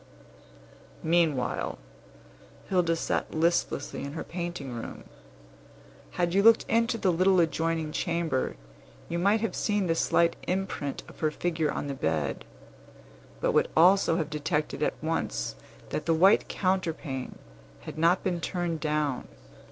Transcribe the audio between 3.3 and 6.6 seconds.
listlessly in her painting room. Had you